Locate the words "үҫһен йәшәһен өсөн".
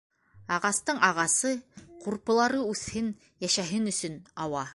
2.73-4.21